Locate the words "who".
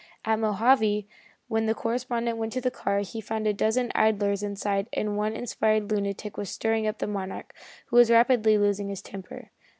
7.89-7.97